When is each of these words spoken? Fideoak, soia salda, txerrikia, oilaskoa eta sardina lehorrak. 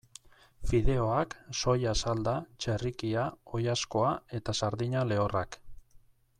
Fideoak, 0.69 1.35
soia 1.59 1.93
salda, 1.99 2.33
txerrikia, 2.65 3.27
oilaskoa 3.59 4.17
eta 4.41 4.59
sardina 4.63 5.09
lehorrak. 5.13 5.63